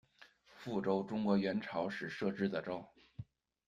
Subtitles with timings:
[0.55, 2.83] 富州，中国元朝时设置的州。